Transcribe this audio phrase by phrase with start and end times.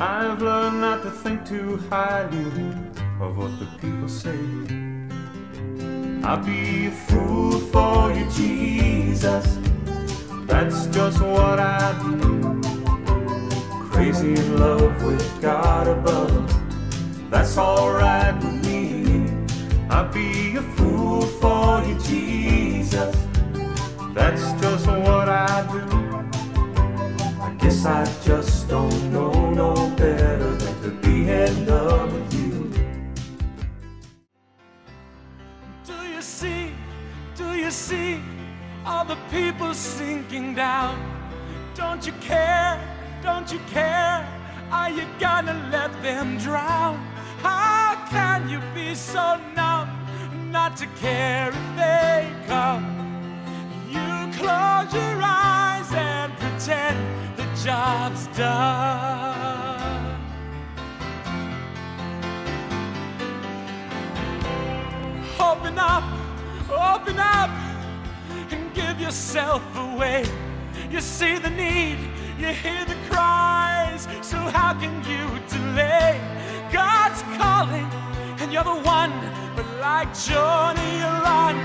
[0.00, 2.72] I've learned not to think too highly
[3.20, 4.36] of what the people say.
[6.24, 9.58] I'd be a fool for you, Jesus.
[10.46, 12.60] That's just what I do.
[13.92, 17.30] Crazy in love with God above.
[17.30, 19.30] That's alright with me.
[19.90, 23.14] I'd be a fool for you, Jesus.
[24.12, 26.03] That's just what I do.
[27.64, 32.70] Guess I just don't know no better than to be in love with you.
[35.86, 36.72] Do you see?
[37.34, 38.20] Do you see
[38.84, 40.94] all the people sinking down?
[41.74, 42.78] Don't you care?
[43.22, 44.28] Don't you care?
[44.70, 46.98] Are you gonna let them drown?
[47.40, 49.88] How can you be so numb
[50.50, 52.84] not to care if they come?
[53.88, 57.14] You close your eyes and pretend
[57.64, 60.20] job's done.
[65.40, 66.04] Open up,
[66.68, 67.48] open up,
[68.50, 70.26] and give yourself away.
[70.90, 71.96] You see the need,
[72.38, 76.20] you hear the cries, so how can you delay?
[76.70, 77.88] God's calling,
[78.40, 79.12] and you're the one,
[79.56, 81.56] but like Johnny, you run.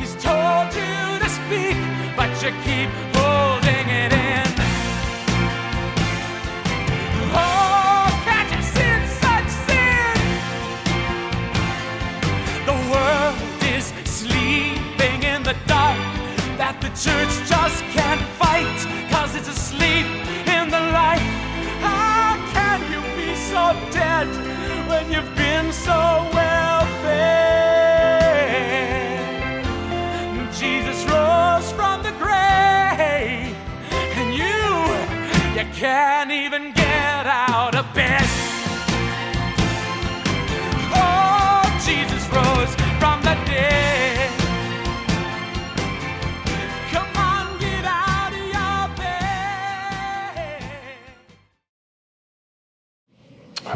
[0.00, 1.76] He's told you to speak,
[2.16, 4.61] but you keep holding it in.
[16.94, 20.04] Church just can't fight cause it's asleep
[20.46, 21.24] in the light.
[21.80, 24.28] How can you be so dead
[24.88, 27.22] when you've been so well fed?
[30.52, 33.56] Jesus rose from the grave
[34.18, 34.60] and you,
[35.56, 38.31] you can't even get out of bed.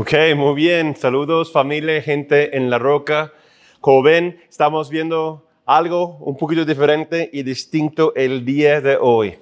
[0.07, 0.95] Ok, muy bien.
[0.95, 3.33] Saludos familia, gente en la roca.
[3.81, 9.33] Como ven, estamos viendo algo un poquito diferente y distinto el día de hoy.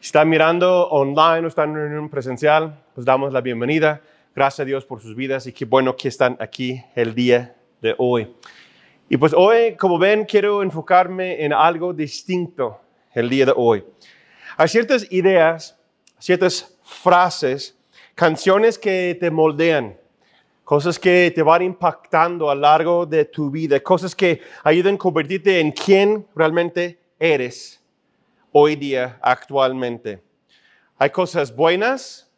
[0.00, 4.02] Si están mirando online o están en un presencial, pues damos la bienvenida.
[4.36, 7.94] Gracias a Dios por sus vidas y qué bueno que están aquí el día de
[7.96, 8.30] hoy.
[9.08, 12.78] Y pues hoy, como ven, quiero enfocarme en algo distinto
[13.14, 13.82] el día de hoy.
[14.58, 15.80] Hay ciertas ideas,
[16.18, 17.78] ciertas frases,
[18.14, 19.98] canciones que te moldean,
[20.64, 24.98] cosas que te van impactando a lo largo de tu vida, cosas que ayudan a
[24.98, 27.80] convertirte en quien realmente eres
[28.52, 30.22] hoy día, actualmente.
[30.96, 32.30] Hay cosas buenas,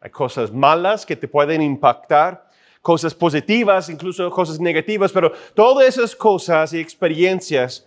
[0.00, 2.48] hay cosas malas que te pueden impactar,
[2.80, 7.86] cosas positivas, incluso cosas negativas, pero todas esas cosas y experiencias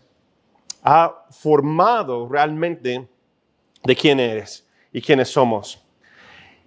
[0.84, 3.08] ha formado realmente
[3.84, 5.87] de quién eres y quiénes somos.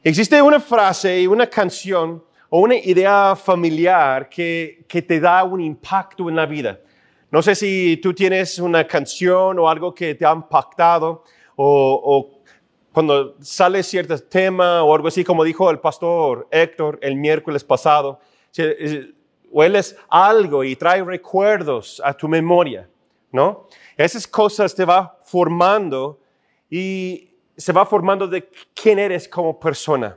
[0.03, 5.61] Existe una frase y una canción o una idea familiar que, que te da un
[5.61, 6.81] impacto en la vida.
[7.31, 11.23] No sé si tú tienes una canción o algo que te ha impactado
[11.55, 12.41] o, o
[12.93, 18.21] cuando sale cierto tema o algo así, como dijo el pastor Héctor el miércoles pasado,
[18.57, 19.13] eh,
[19.51, 22.89] hueles algo y trae recuerdos a tu memoria,
[23.33, 23.69] ¿no?
[23.99, 26.21] Esas cosas te va formando
[26.71, 27.30] y
[27.61, 30.17] se va formando de quién eres como persona.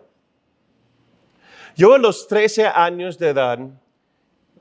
[1.75, 3.59] Yo a los 13 años de edad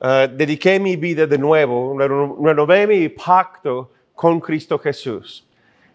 [0.01, 5.45] eh, dediqué mi vida de nuevo, reno- renové mi pacto con Cristo Jesús.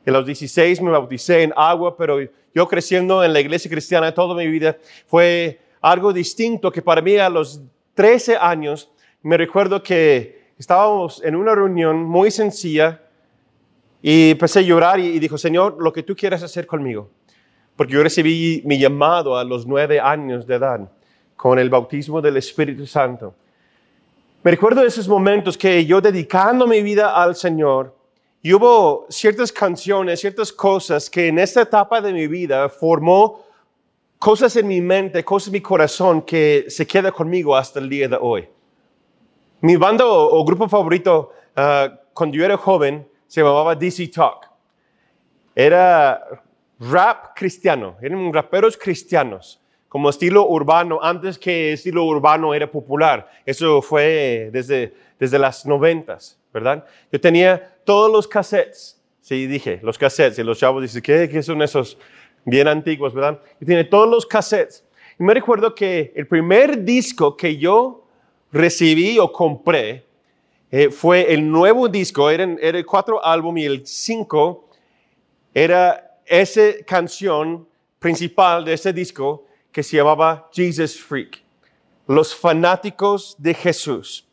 [0.07, 2.19] A los 16 me bauticé en agua, pero
[2.55, 4.77] yo creciendo en la iglesia cristiana toda mi vida
[5.07, 7.61] fue algo distinto que para mí a los
[7.95, 8.91] 13 años
[9.23, 13.03] me recuerdo que estábamos en una reunión muy sencilla
[14.03, 17.11] y empecé a llorar y, dijo, Señor, lo que tú quieras hacer conmigo.
[17.77, 20.91] Porque yo recibí mi llamado a los nueve años de edad
[21.37, 23.35] con el bautismo del Espíritu Santo.
[24.43, 27.95] Me recuerdo esos momentos que yo dedicando mi vida al Señor,
[28.41, 33.45] y hubo ciertas canciones, ciertas cosas que en esta etapa de mi vida formó
[34.19, 38.09] cosas en mi mente, cosas en mi corazón que se queda conmigo hasta el día
[38.09, 38.49] de hoy.
[39.61, 44.51] Mi banda o, o grupo favorito ah, cuando yo era joven se llamaba DC Talk.
[45.55, 46.43] Era
[46.81, 53.31] rap cristiano, eran raperos cristianos, como estilo urbano, antes que estilo urbano era popular.
[53.47, 56.85] Eso fue desde, desde las noventas, ¿verdad?
[57.13, 58.99] Yo tenía todos los cassettes,
[59.29, 60.39] Sí, dije, los cassettes.
[60.39, 61.99] Y los chavos dicen, ¿qué, qué son esos
[62.47, 63.39] bien antiguos, verdad?
[63.61, 64.83] Y tiene todos los cassettes.
[65.21, 68.07] Y me recuerdo que el primer disco que yo
[68.51, 70.07] recibí o compré
[70.71, 74.69] eh, fue el nuevo disco, era, era el cuatro álbum y el cinco
[75.55, 77.67] era esa canción
[77.99, 81.43] principal de ese disco que se llamaba Jesus Freak,
[82.07, 84.27] los fanáticos de Jesús.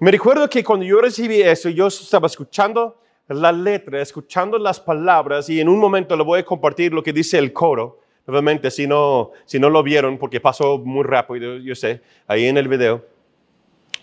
[0.00, 5.48] Me recuerdo que cuando yo recibí eso, yo estaba escuchando la letra, escuchando las palabras
[5.48, 8.00] y en un momento le voy a compartir lo que dice el coro.
[8.26, 12.56] Nuevamente, si no, si no lo vieron, porque pasó muy rápido, yo sé, ahí en
[12.56, 13.04] el video.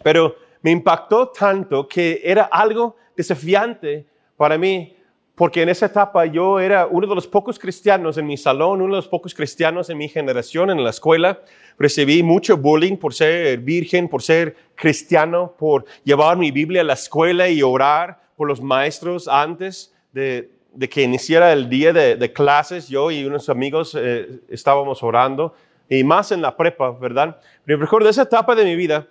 [0.04, 4.06] Pero me impactó tanto que era algo desafiante
[4.38, 4.96] para mí,
[5.36, 8.96] porque en esa etapa yo era uno de los pocos cristianos en mi salón, uno
[8.96, 11.40] de los pocos cristianos en mi generación en la escuela.
[11.80, 16.94] Recibí mucho bullying por ser virgen, por ser cristiano, por llevar mi Biblia a la
[16.94, 20.52] escuela y orar por los maestros antes de,
[20.90, 22.88] que iniciara el día de, clases.
[22.88, 25.56] Yo y unos amigos eh, estábamos orando,
[25.90, 27.40] y más en la prepa, ¿verdad?
[27.66, 29.08] Pero recuerdo esa etapa de mi vida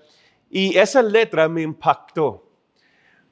[0.51, 2.45] y esa letra me impactó.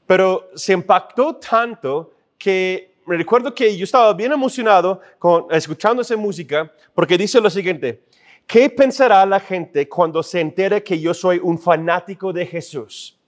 [0.07, 6.17] Pero se impactó tanto que me recuerdo que yo estaba bien emocionado con, escuchando esa
[6.17, 8.05] música porque dice lo siguiente,
[8.47, 13.19] ¿qué pensará la gente cuando se entere que yo soy un fanático de Jesús?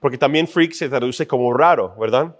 [0.00, 2.36] Porque también freak se traduce como raro, ¿verdad?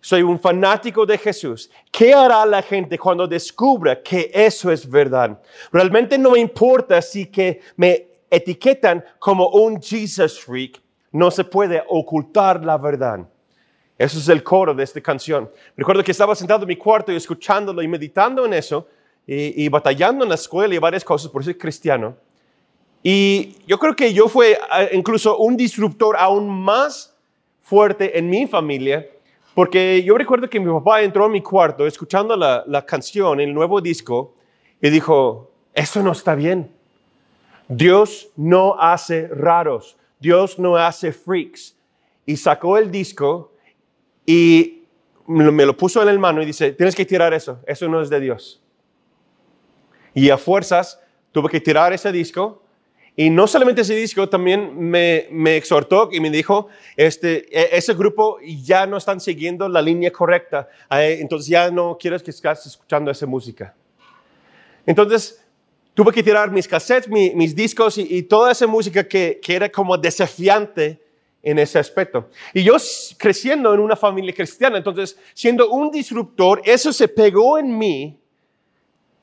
[0.00, 1.70] Soy un fanático de Jesús.
[1.90, 5.40] ¿Qué hará la gente cuando descubra que eso es verdad?
[5.72, 10.80] Realmente no me importa si que me etiquetan como un Jesus freak,
[11.12, 13.26] no se puede ocultar la verdad.
[13.96, 15.50] Eso es el coro de esta canción.
[15.76, 18.86] Recuerdo que estaba sentado en mi cuarto y escuchándolo y meditando en eso
[19.26, 22.16] y, batallando en la escuela y varias cosas por ser cristiano.
[23.02, 27.14] Y yo creo que yo fue eh, incluso un disruptor aún más
[27.60, 29.06] fuerte en mi familia,
[29.54, 33.52] porque yo recuerdo que mi papá entró a mi cuarto escuchando la, la canción, el
[33.52, 34.34] nuevo disco,
[34.80, 36.77] y dijo, eso no está bien.
[37.68, 41.76] Dios no hace raros, Dios no hace freaks.
[42.24, 43.52] Y sacó el disco
[44.26, 44.82] y
[45.26, 48.08] me lo puso en el mano y dice, tienes que tirar eso, eso no es
[48.10, 48.62] de Dios.
[50.14, 51.00] Y a fuerzas
[51.32, 52.62] tuve que tirar ese disco.
[53.14, 57.94] Y no solamente ese disco, también me, me exhortó y me dijo, este, e, ese
[57.94, 62.66] grupo ya no están siguiendo la línea correcta, eh, entonces ya no quiero que estés
[62.66, 63.74] escuchando esa música.
[64.86, 65.44] Entonces,
[65.98, 69.98] tuve que tirar mis cassettes, mis discos y, toda esa música que, que, era como
[69.98, 71.02] desafiante
[71.42, 72.30] en ese aspecto.
[72.54, 72.76] Y yo
[73.16, 78.16] creciendo en una familia cristiana, entonces siendo un disruptor, eso se pegó en mí.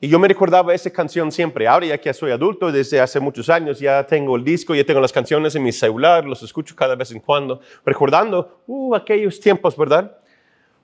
[0.02, 1.66] Y yo me recordaba esa canción siempre.
[1.66, 5.00] Ahora ya que soy adulto, desde hace muchos años, ya tengo el disco, ya tengo
[5.00, 9.74] las canciones en mi celular, los escucho cada vez en cuando, recordando uh, aquellos tiempos,
[9.78, 10.14] ¿verdad?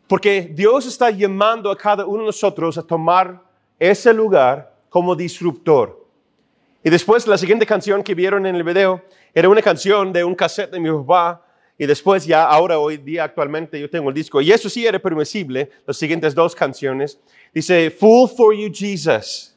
[0.07, 3.43] Porque Dios está llamando a cada uno de nosotros a tomar
[3.79, 6.07] ese lugar como disruptor.
[6.85, 10.35] Y después la siguiente canción que vieron en el video era una canción de un
[10.35, 11.47] cassette de mi papá.
[11.79, 14.43] Y después ya ahora, hoy día actualmente, yo tengo el disco.
[14.43, 17.19] Y eso sí era permisible, las siguientes dos canciones.
[17.55, 19.57] Dice, Fool for You Jesus,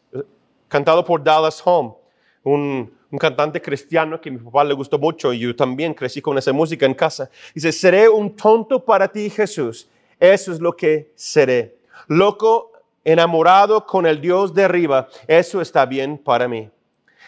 [0.69, 1.95] cantado por Dallas Home,
[2.41, 6.37] un, un cantante cristiano que mi papá le gustó mucho y yo también crecí con
[6.37, 7.29] esa música en casa.
[7.53, 9.89] Dice, seré un tonto para ti, Jesús.
[10.17, 11.75] Eso es lo que seré.
[12.07, 12.71] Loco
[13.05, 16.69] enamorado con el Dios de arriba, eso está bien para mí.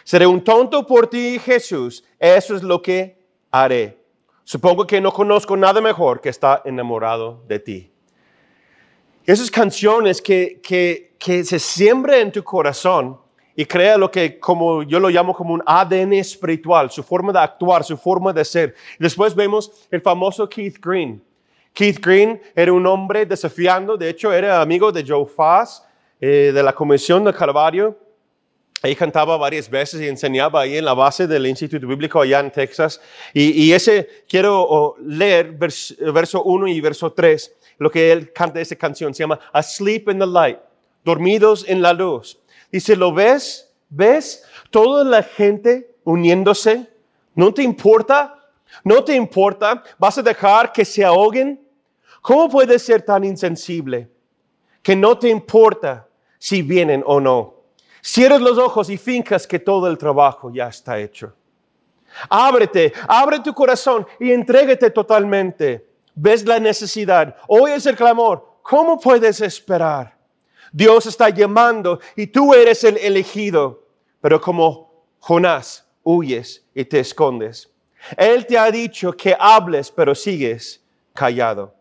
[0.04, 3.18] Seré un tonto por ti, Jesús, eso es lo que
[3.50, 3.96] haré.
[4.44, 7.92] Supongo que no conozco nada mejor que estar enamorado de ti.
[9.24, 13.18] Esas canciones que, que, que se siembran en tu corazón
[13.54, 17.40] y crea lo que como yo lo llamo como un ADN espiritual, su forma de
[17.40, 18.74] actuar, su forma de ser.
[18.98, 21.22] Después vemos el famoso Keith Green,
[21.78, 25.80] Keith Green era un hombre desafiando, de hecho era amigo de Joe Foss,
[26.20, 27.96] eh, de la Comisión de Calvario.
[28.82, 32.50] Ahí cantaba varias veces y enseñaba ahí en la base del Instituto Bíblico allá en
[32.50, 33.00] Texas.
[33.32, 39.14] Y, ese, quiero leer verso 1 y verso 3, lo que él canta esa canción,
[39.14, 40.58] se llama Asleep in the Light,
[41.04, 42.40] dormidos en la luz.
[42.72, 43.72] Dice, ¿lo ves?
[43.88, 44.42] ¿Ves?
[44.72, 46.88] Toda la gente uniéndose.
[47.36, 48.50] ¿No te importa?
[48.82, 49.84] ¿No te importa?
[49.96, 51.67] ¿Vas a dejar que se ahoguen?
[52.28, 54.06] ¿Cómo puedes ser tan insensible
[54.82, 56.06] que no te importa
[56.38, 57.54] si vienen o no?
[58.02, 61.32] Cierres los ojos y fincas que todo el trabajo ya está hecho.
[62.28, 65.88] Ábrete, abre tu corazón y entrégate totalmente.
[66.14, 68.58] Ves la necesidad, oyes el clamor.
[68.60, 70.14] ¿Cómo puedes esperar?
[70.70, 73.86] Dios está llamando y tú eres el elegido,
[74.20, 77.70] pero como Jonás, huyes y te escondes.
[78.18, 81.77] Él te ha dicho que hables, pero sigues callado.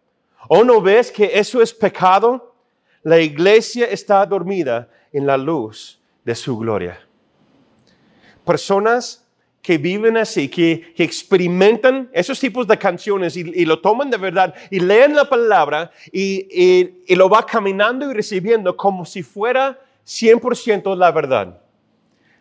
[0.47, 2.55] ¿O no ves que eso es pecado?
[3.03, 6.99] La iglesia está dormida en la luz de su gloria.
[8.45, 9.25] Personas
[9.61, 14.79] que viven así, que, experimentan esos tipos de canciones y, lo toman de verdad y
[14.79, 16.47] leen la palabra y,
[17.05, 21.61] y lo va caminando y recibiendo como si fuera 100% la verdad.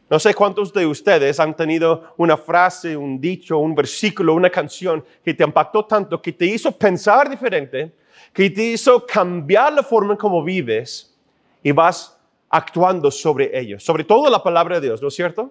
[0.08, 5.04] No sé cuántos de ustedes han tenido una frase, un dicho, un versículo, una canción
[5.24, 7.92] que te impactó tanto, que te hizo pensar diferente,
[8.32, 11.12] que te hizo cambiar la forma en cómo vives
[11.60, 12.16] y vas
[12.48, 13.80] actuando sobre ello.
[13.80, 15.50] Sobre todo la palabra de Dios, ¿no es cierto?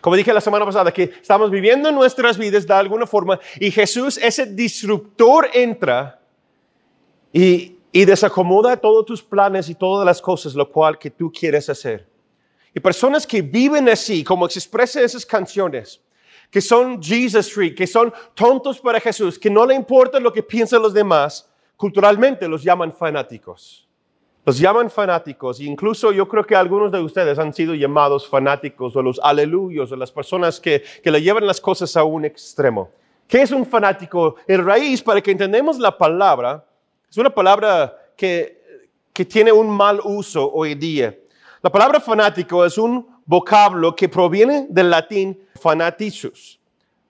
[0.00, 4.18] Como dije la semana pasada, que estamos viviendo nuestras vidas de alguna forma y Jesús,
[4.18, 6.18] ese disruptor, entra
[7.32, 11.68] y, y desacomoda todos tus planes y todas las cosas, lo cual que tú quieres
[11.68, 12.13] hacer.
[12.74, 16.00] Y personas que viven así, como se expresa esas canciones,
[16.50, 20.42] que son Jesus Freak, que son tontos para Jesús, que no le importa lo que
[20.42, 23.88] piensan los demás, culturalmente los llaman fanáticos.
[24.44, 28.94] Los llaman fanáticos, e incluso yo creo que algunos de ustedes han sido llamados fanáticos
[28.94, 32.90] o los aleluyos o las personas que, que le llevan las cosas a un extremo.
[33.26, 34.36] ¿Qué es un fanático?
[34.46, 36.62] En raíz, para que entendamos la palabra,
[37.08, 38.62] es una palabra que,
[39.14, 41.16] que tiene un mal uso hoy día.
[41.64, 46.60] La palabra fanático es un vocablo que proviene del latín fanatizus,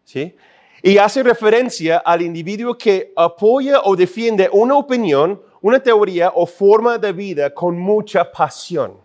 [0.05, 0.37] ¿sí?
[0.81, 6.99] Y hace referencia al individuo que apoya o defiende una opinión una teoría o forma
[6.99, 8.97] de vida con mucha pasión.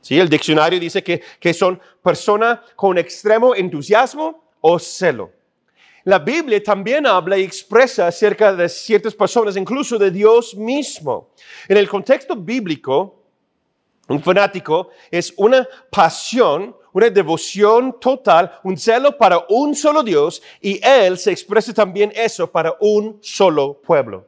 [0.00, 0.18] ¿Sí?
[0.18, 5.30] El diccionario dice que, que son personas con extremo entusiasmo o celo.
[6.02, 11.28] La Biblia también habla y expresa acerca de ciertas personas, incluso de Dios mismo.
[11.68, 13.21] En el contexto bíblico,
[14.08, 20.80] un fanático es una pasión, una devoción total, un celo para un solo Dios y
[20.84, 24.26] Él se expresa también eso para un solo pueblo.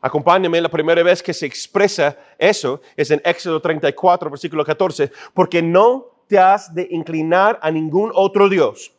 [0.00, 5.62] Acompáñame, la primera vez que se expresa eso es en Éxodo 34, versículo 14, porque
[5.62, 8.92] no te has de inclinar a ningún otro Dios,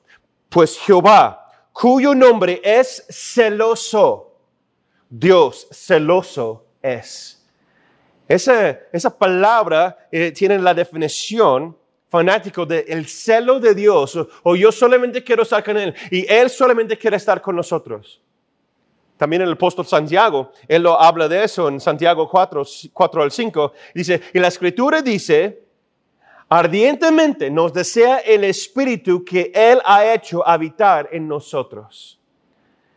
[0.48, 4.38] pues Jehová, cuyo nombre es celoso,
[5.10, 7.43] Dios celoso es.
[8.28, 11.78] Esa, esa palabra eh, tiene la definición
[12.10, 16.26] fanático del el celo de Dios, o, o yo solamente quiero estar con Él y
[16.32, 18.22] Él solamente quiere estar con nosotros.
[19.18, 23.74] También el apóstol Santiago, él lo habla de eso en Santiago 4, 4 al 5.
[23.94, 25.64] Dice, y la escritura dice,
[26.50, 32.20] ardientemente nos desea el Espíritu que Él ha hecho habitar en nosotros.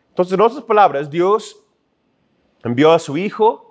[0.09, 1.63] Entonces, en otras palabras, Dios
[2.65, 3.66] envió a su Hijo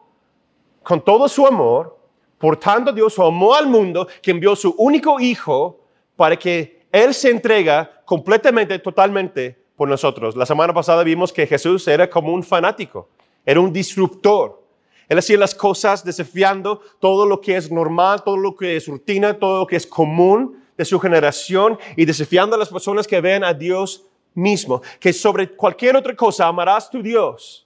[0.85, 1.97] con todo su amor,
[2.37, 5.81] por tanto Dios amó al mundo que envió su único Hijo
[6.15, 10.35] para que Él se entrega completamente, totalmente por nosotros.
[10.35, 13.09] La semana pasada vimos que Jesús era como un fanático,
[13.43, 14.61] era un disruptor.
[15.09, 19.39] Él hacía las cosas desafiando todo lo que es normal, todo lo que es rutina,
[19.39, 23.43] todo lo que es común de su generación y desafiando a las personas que ven
[23.43, 27.64] a Dios mismo, que sobre cualquier otra cosa amarás tu Dios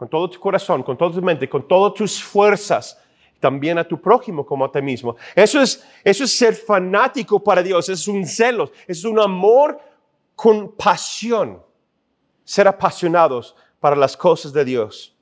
[0.00, 2.98] con todo tu corazón, con toda tu mente, con todas tus fuerzas,
[3.38, 5.14] también a tu prójimo como a ti mismo.
[5.34, 9.78] Eso es, eso es ser fanático para Dios, es un celo, es un amor
[10.34, 11.62] con pasión,
[12.42, 15.14] ser apasionados para las cosas de Dios.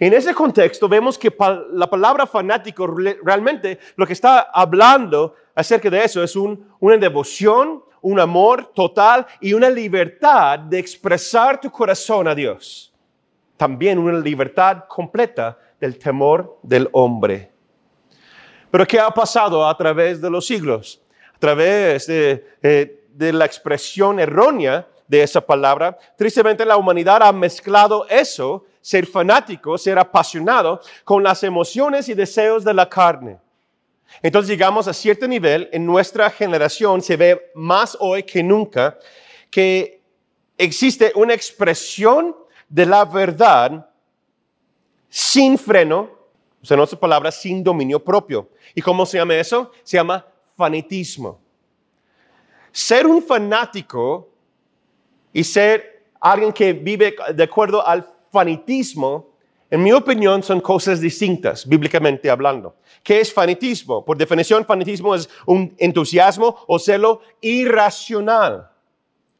[0.00, 1.30] En ese contexto vemos que
[1.72, 8.18] la palabra fanático realmente lo que está hablando acerca de eso es una devoción, un
[8.18, 12.94] amor total y una libertad de expresar tu corazón a Dios.
[13.56, 17.50] También una libertad completa del temor del hombre.
[18.70, 21.00] Pero ¿qué ha pasado a través de los siglos?
[21.34, 27.32] A través de, eh, de la expresión errónea de esa palabra, tristemente la humanidad ha
[27.32, 33.38] mezclado eso, ser fanático, ser apasionado, con las emociones y deseos de la carne.
[34.22, 38.98] Entonces llegamos a cierto nivel, en nuestra generación se ve más hoy que nunca
[39.50, 40.00] que
[40.58, 42.36] existe una expresión
[42.68, 43.90] de la verdad
[45.08, 46.10] sin freno,
[46.62, 48.50] o sea, en otras palabras, sin dominio propio.
[48.74, 49.70] ¿Y cómo se llama eso?
[49.82, 51.40] Se llama fanatismo.
[52.72, 54.28] Ser un fanático
[55.32, 59.30] y ser alguien que vive de acuerdo al fanatismo,
[59.70, 62.76] en mi opinión, son cosas distintas, bíblicamente hablando.
[63.02, 64.04] ¿Qué es fanatismo?
[64.04, 68.70] Por definición, fanatismo es un entusiasmo o celo irracional.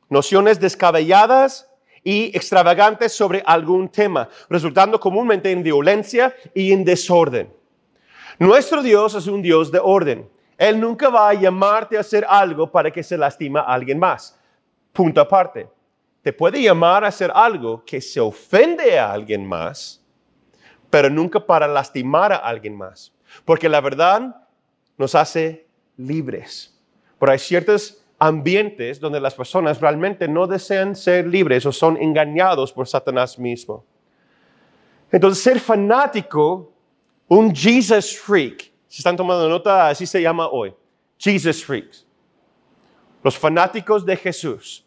[0.08, 1.68] Nociones descabelladas
[2.06, 7.52] y extravagantes sobre algún tema, resultando comúnmente en violencia y en desorden.
[8.38, 10.30] Nuestro Dios es un Dios de orden.
[10.56, 14.38] Él nunca va a llamarte a hacer algo para que se lastima a alguien más.
[14.92, 15.68] Punto aparte.
[16.22, 20.00] te puede llamar a hacer algo que se ofende a alguien más,
[20.88, 23.12] pero nunca para lastimar a alguien más.
[23.44, 24.46] Porque la verdad
[24.96, 26.72] nos hace libres.
[27.18, 32.72] Pero hay ciertos ambientes donde las personas realmente no desean ser libres o son engañados
[32.72, 33.84] por Satanás mismo.
[35.10, 36.72] Entonces, ser fanático,
[37.28, 40.74] un Jesus freak, si están tomando nota, así se llama hoy,
[41.18, 42.06] Jesus freaks.
[43.22, 44.86] Los fanáticos de Jesús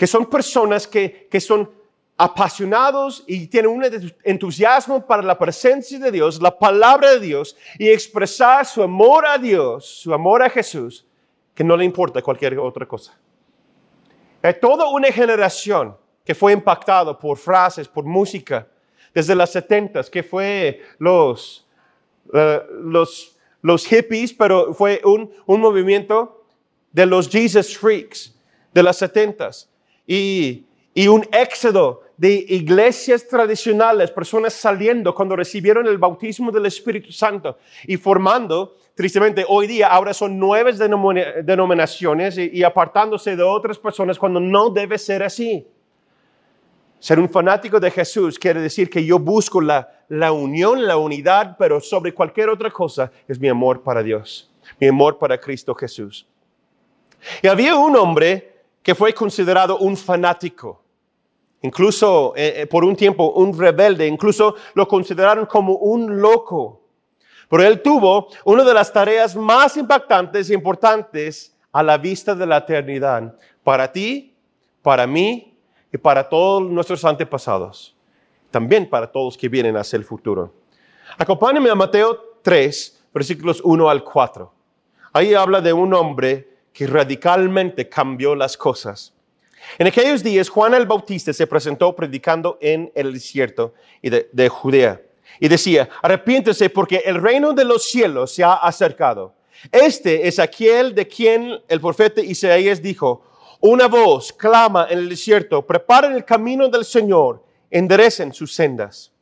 [0.00, 1.70] que son personas que, que son
[2.16, 3.84] apasionados y tienen un
[4.24, 9.36] entusiasmo para la presencia de Dios, la palabra de Dios y expresar su amor a
[9.36, 11.04] Dios, su amor a Jesús,
[11.60, 13.14] que no le importa cualquier otra cosa.
[14.40, 18.66] Hay toda una generación que fue impactada por frases, por música,
[19.12, 21.68] desde las setentas, que fue los,
[22.32, 26.46] eh, los, los hippies, pero fue un, un movimiento
[26.92, 28.34] de los Jesus Freaks
[28.72, 29.68] de las setentas
[30.06, 30.64] y,
[31.08, 37.98] un éxodo de iglesias tradicionales, personas saliendo cuando recibieron el bautismo del Espíritu Santo y
[37.98, 40.72] formando, tristemente hoy día, ahora son nueve
[41.42, 45.66] denominaciones y, apartándose de otras personas cuando no debe ser así.
[46.98, 51.56] Ser un fanático de Jesús quiere decir que yo busco la, la unión, la unidad,
[51.58, 56.26] pero sobre cualquier otra cosa es mi amor para Dios, mi amor para Cristo Jesús.
[57.42, 58.50] Y había un hombre
[58.82, 60.82] que fue considerado un fanático,
[61.62, 66.80] incluso eh, eh, por un tiempo un rebelde, incluso lo consideraron como un loco.
[67.50, 72.46] Pero él tuvo una de las tareas más impactantes e importantes a la vista de
[72.46, 74.36] la eternidad, para ti,
[74.82, 75.58] para mí
[75.92, 77.96] y para todos nuestros antepasados,
[78.52, 80.54] también para todos que vienen hacia el futuro.
[81.18, 84.52] Acompáñame a Mateo 3, versículos 1 al 4.
[85.12, 89.12] Ahí habla de un hombre que radicalmente cambió las cosas.
[89.76, 95.02] En aquellos días Juan el Bautista se presentó predicando en el desierto de, Judea
[95.38, 99.34] y decía, arrepiéntese porque el reino de los cielos se ha acercado.
[99.70, 103.22] Este es aquel de quien el profeta Isaías dijo,
[103.60, 109.12] una voz clama en el desierto, preparen el camino del Señor, enderecen sus sendas.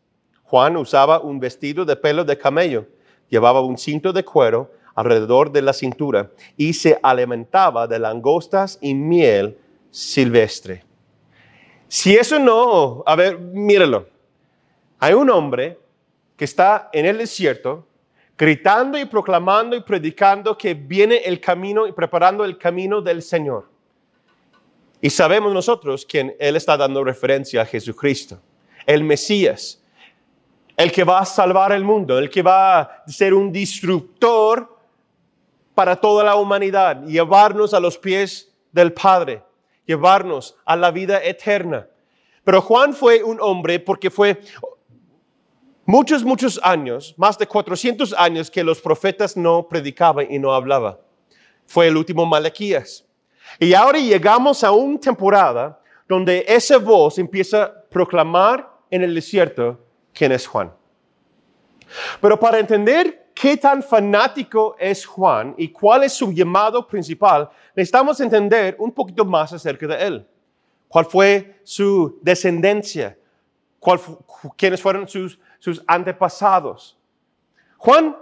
[0.44, 2.86] Juan usaba un vestido de pelo de camello,
[3.28, 8.94] llevaba un cinto de cuero alrededor de la cintura y se alimentaba de langostas y
[8.94, 9.58] miel
[9.90, 10.84] silvestre.
[11.88, 14.08] Si eso no, a ver, míralo.
[14.98, 15.78] Hay un hombre
[16.38, 17.86] que está en el desierto
[18.38, 23.68] gritando y proclamando y predicando que viene el camino y preparando el camino del Señor.
[25.00, 28.40] Y sabemos nosotros que Él está dando referencia a Jesucristo,
[28.86, 29.82] el Mesías,
[30.76, 34.78] el que va a salvar el mundo, el que va a ser un destructor
[35.74, 39.42] para toda la humanidad, llevarnos a los pies del Padre,
[39.84, 41.88] llevarnos a la vida eterna.
[42.44, 44.40] Pero Juan fue un hombre porque fue
[45.88, 50.98] muchos, muchos años, más de 400 años que los profetas no predicaban y no hablaban.
[51.66, 53.06] Fue el último Malaquías.
[53.58, 59.78] Y ahora llegamos a una temporada donde esa voz empieza a proclamar en el desierto
[60.12, 60.70] quién es Juan.
[62.20, 68.20] Pero para entender qué tan fanático es Juan y cuál es su llamado principal, necesitamos
[68.20, 70.26] entender un poquito más acerca de él.
[70.86, 73.16] ¿Cuál fue su descendencia?
[74.56, 76.96] ¿Quiénes fueron sus, sus antepasados?
[77.76, 78.16] Juan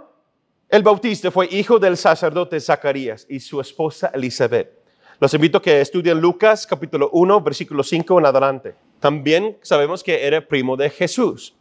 [0.69, 4.69] el Bautista fue hijo del sacerdote Zacarías y su esposa Elizabeth.
[5.17, 8.75] Los invito a que estudien Lucas capítulo 1, versículo 5 en adelante.
[8.99, 11.55] También sabemos que era primo de Jesús.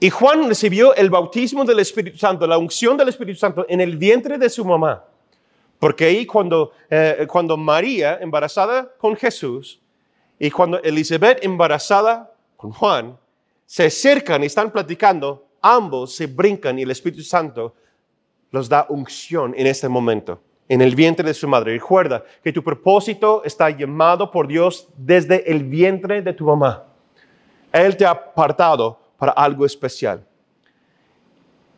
[0.00, 3.96] Y Juan recibió el bautismo del Espíritu Santo, la unción del Espíritu Santo en el
[3.96, 5.04] vientre de su mamá.
[5.78, 9.80] Porque ahí cuando, eh, cuando María embarazada con Jesús
[10.40, 13.16] y cuando Elizabeth embarazada con Juan,
[13.64, 17.74] se acercan y están platicando, ambos se brincan y el Espíritu Santo
[18.50, 21.74] los da unción en este momento, en el vientre de su madre.
[21.74, 26.84] Recuerda que tu propósito está llamado por Dios desde el vientre de tu mamá.
[27.72, 30.26] Él te ha apartado para algo especial.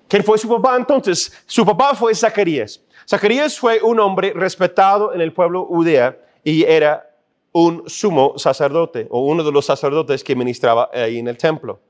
[0.09, 1.31] ¿Quién fue su papá entonces?
[1.45, 2.81] Su papá fue Zacarías.
[3.07, 7.10] Zacarías fue un hombre respetado en el pueblo judía y era
[7.53, 11.81] un sumo sacerdote o uno de los sacerdotes que ministraba ahí en el templo.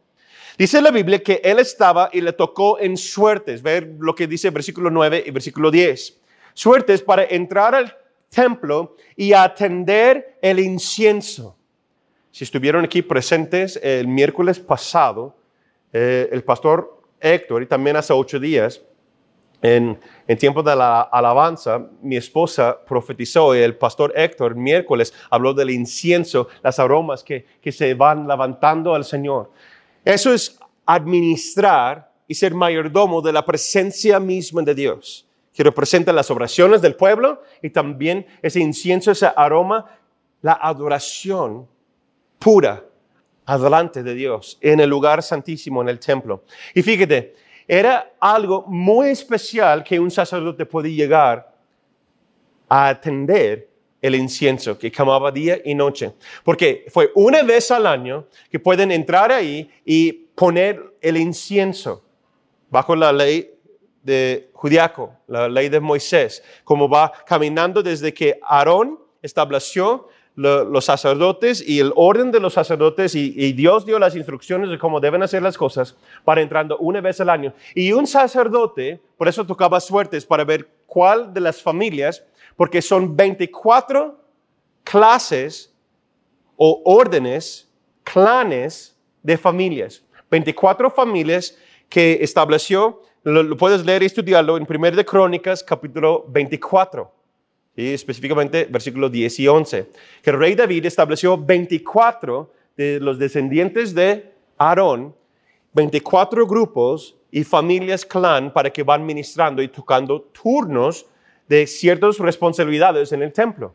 [0.58, 4.50] Dice la Biblia que él estaba y le tocó en suertes, ver lo que dice
[4.50, 6.18] versículo 9 y versículo 10.
[6.54, 7.96] Suertes para entrar al
[8.28, 11.56] templo y atender el incienso.
[12.30, 15.36] Si estuvieron aquí presentes el miércoles pasado,
[15.92, 18.82] eh, el pastor Héctor, y también hace ocho días,
[19.62, 25.52] en, en tiempo de la alabanza, mi esposa profetizó y el pastor Héctor miércoles habló
[25.52, 29.50] del incienso, las aromas que, que se van levantando al Señor.
[30.04, 36.30] Eso es administrar y ser mayordomo de la presencia misma de Dios, que representa las
[36.30, 39.84] oraciones del pueblo y también ese incienso, ese aroma,
[40.42, 41.68] la adoración
[42.38, 42.84] pura
[43.44, 46.44] adelante de Dios en el lugar santísimo, en el templo.
[46.74, 47.34] Y fíjate,
[47.72, 51.54] era algo muy especial que un sacerdote podía llegar
[52.68, 53.68] a atender
[54.02, 56.12] el incienso que quemaba día y noche.
[56.42, 62.02] Porque fue una vez al año que pueden entrar ahí y poner el incienso
[62.70, 63.54] bajo la ley
[64.02, 70.08] de Judiaco, la ley de Moisés, como va caminando desde que Aarón estableció
[70.40, 74.98] los sacerdotes y el orden de los sacerdotes y, Dios dio las instrucciones de cómo
[74.98, 77.52] deben hacer las cosas para entrando una vez al año.
[77.74, 82.24] Y un sacerdote, por eso tocaba suertes para ver cuál de las familias,
[82.56, 84.18] porque son 24
[84.82, 85.74] clases
[86.56, 87.68] o órdenes,
[88.02, 90.02] clanes de familias.
[90.30, 97.19] 24 familias que estableció, lo, puedes leer y estudiarlo en 1 de Crónicas, capítulo 24
[97.88, 99.86] específicamente versículos 10 y 11,
[100.22, 105.14] que el rey David estableció 24 de los descendientes de Aarón,
[105.72, 111.06] 24 grupos y familias clan para que van ministrando y tocando turnos
[111.48, 113.74] de ciertas responsabilidades en el templo.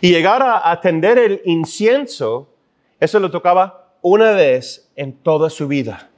[0.00, 2.48] Y llegar a atender el incienso,
[2.98, 6.10] eso lo tocaba una vez en toda su vida.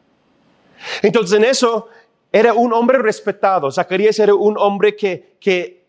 [1.02, 1.88] Entonces en eso
[2.32, 3.70] era un hombre respetado.
[3.70, 5.81] Zacarías era un hombre que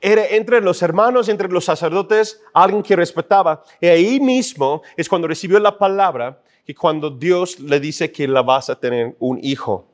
[0.00, 3.62] era entre los hermanos, entre los sacerdotes, alguien que respetaba.
[3.80, 8.42] Y ahí mismo es cuando recibió la palabra que cuando Dios le dice que la
[8.42, 9.86] vas a tener un hijo.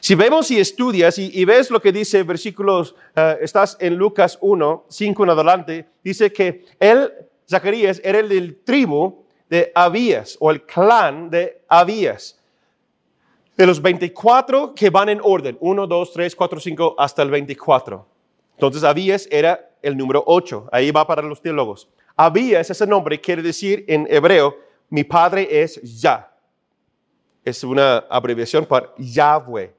[0.00, 4.84] Si vemos y estudias y, ves lo que dice versículos, eh, estás en Lucas 1,
[4.88, 7.10] 5 en adelante, dice que él,
[7.48, 12.38] Zacarías, era el del tribu de Abías o el clan de Abías.
[13.56, 18.13] De los 24 que van en orden, 1, 2, 3, 4, 5, hasta el 24.
[18.54, 20.68] Entonces Abías era el número 8.
[20.72, 21.88] Ahí va para los teólogos.
[22.16, 24.56] Abías, ese nombre quiere decir en hebreo,
[24.88, 26.30] mi padre es Ya.
[27.44, 29.74] Es una abreviación para Yahweh.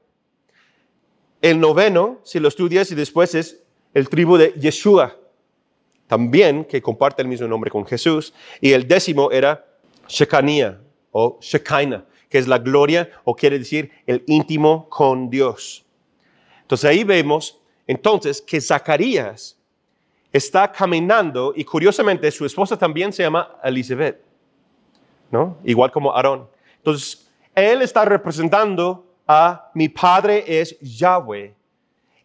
[1.42, 3.62] El noveno, si lo estudias y después es
[3.94, 5.16] el tribu de Yeshua,
[6.06, 8.32] también que comparte el mismo nombre con Jesús.
[8.60, 9.66] Y el décimo era
[10.08, 15.84] Shekinah o Shekinah, que es la gloria o quiere decir el íntimo con Dios.
[16.62, 19.58] Entonces ahí vemos entonces que Zacarías
[20.32, 24.20] está caminando y curiosamente su esposa también se llama Elizabeth,
[25.30, 25.56] ¿no?
[25.64, 26.48] Igual como Aarón.
[26.78, 31.54] Entonces, él está representando a mi padre es Yahweh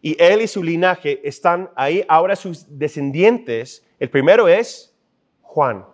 [0.00, 2.04] y él y su linaje están ahí.
[2.08, 4.94] Ahora sus descendientes, el primero es
[5.42, 5.84] Juan.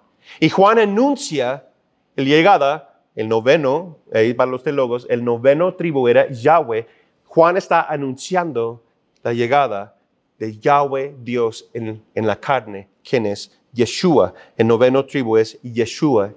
[0.41, 1.69] Y Juan anuncia
[2.17, 6.87] la llegada, el noveno, ahí van los teólogos, el noveno tribu era Yahweh.
[7.27, 8.83] Juan está anunciando
[9.23, 9.97] la llegada
[10.39, 14.33] de Yahweh Dios en, la carne, quien es Yeshua.
[14.57, 16.33] El noveno tribu es Yeshua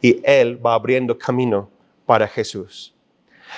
[0.00, 1.68] y él va abriendo camino
[2.06, 2.94] para Jesús.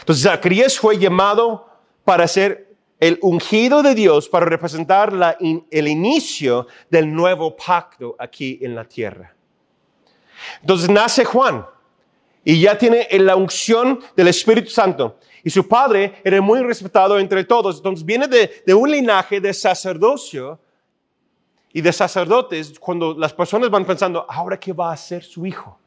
[0.00, 1.68] Entonces Zacarías fue llamado
[2.04, 5.12] para ser el ungido de Dios, para representar
[5.70, 9.34] el inicio del nuevo pacto aquí en la tierra.
[10.60, 11.66] Entonces nace Juan
[12.44, 15.18] y ya tiene la unción del Espíritu Santo.
[15.44, 17.76] Y su padre era muy respetado entre todos.
[17.76, 20.58] Entonces viene de, un linaje de sacerdocio
[21.72, 25.78] y de sacerdotes cuando las personas van pensando, ahora qué va a hacer su hijo,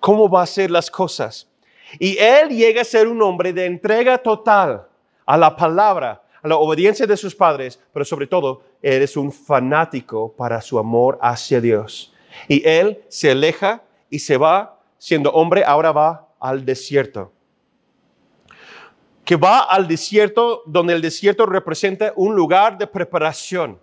[0.00, 1.46] cómo va a hacer las cosas.
[1.98, 4.86] Y él llega a ser un hombre de entrega total
[5.26, 9.32] a la palabra, a la obediencia de sus padres, pero sobre todo, él es un
[9.32, 12.12] fanático para su amor hacia Dios.
[12.46, 17.32] Y él se aleja y se va, siendo hombre, ahora va al desierto
[19.28, 23.78] que va al desierto, donde el desierto representa un lugar de preparación.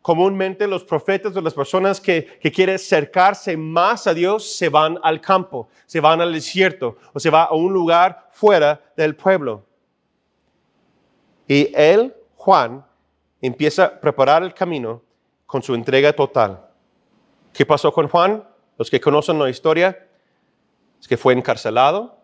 [0.00, 4.98] Comúnmente los profetas o las personas que, que quieren acercarse más a Dios se van
[5.02, 9.66] al campo, se van al desierto o se va a un lugar fuera del pueblo.
[11.46, 12.82] Y él, Juan,
[13.42, 15.02] empieza a preparar el camino
[15.44, 16.58] con su entrega total.
[17.52, 18.48] ¿Qué pasó con Juan?
[18.78, 20.08] Los que conocen la historia,
[21.00, 22.18] es que fue encarcelado,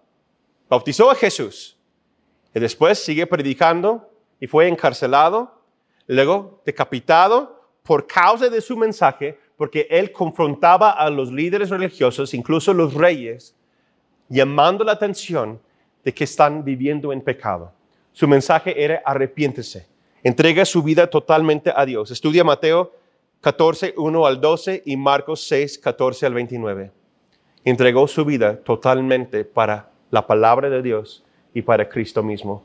[0.69, 1.77] bautizó a Jesús,
[2.55, 4.11] y después sigue predicando
[4.41, 5.61] y fue encarcelado,
[6.07, 12.73] luego decapitado por causa de su mensaje, porque él confrontaba a los líderes religiosos, incluso
[12.75, 13.55] los reyes,
[14.29, 15.61] llamando la atención
[16.05, 17.73] de que están viviendo en pecado.
[18.13, 19.87] su mensaje era arrepiéntese.
[20.23, 22.11] Entrega su vida totalmente a Dios.
[22.11, 22.93] Estudia Mateo
[23.43, 26.91] 14, 1 al 12 y Marcos 6, 14 al 29.
[27.67, 32.63] Entregó su vida totalmente para la palabra de Dios y para Cristo mismo.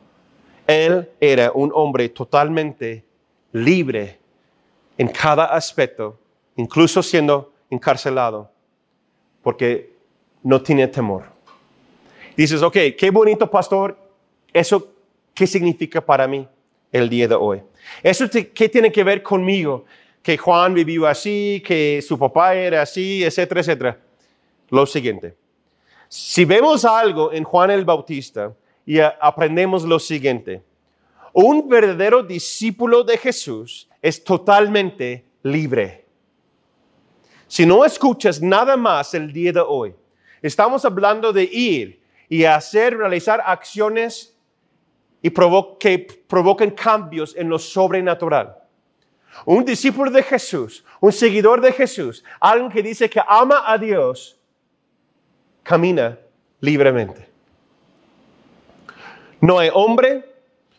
[0.67, 3.03] Él era un hombre totalmente
[3.51, 4.19] libre
[4.99, 6.19] en cada aspecto,
[6.55, 8.51] incluso siendo encarcelado,
[9.41, 9.91] porque
[10.43, 11.23] no tiene temor.
[12.37, 13.97] Dices, ok, qué bonito pastor,
[14.53, 14.87] ¿eso
[15.33, 16.47] qué significa para mí
[16.91, 17.63] el día de hoy?
[18.03, 19.83] ¿Eso qué tiene que ver conmigo?
[20.21, 24.10] Que Juan vivió así, que su papá era así, etcétera, etcétera.
[24.71, 25.37] Lo siguiente,
[26.07, 28.53] si vemos algo en Juan el Bautista
[28.85, 30.63] y aprendemos lo siguiente,
[31.33, 36.05] un verdadero discípulo de Jesús es totalmente libre.
[37.47, 39.93] Si no escuchas nada más el día de hoy,
[40.41, 44.37] estamos hablando de ir y hacer, realizar acciones
[45.21, 45.29] y
[45.79, 48.57] que provoquen cambios en lo sobrenatural.
[49.45, 54.40] Un discípulo de Jesús, un seguidor de Jesús, alguien que dice que ama a Dios,
[55.63, 56.17] camina
[56.59, 57.29] libremente.
[59.39, 60.25] No hay hombre,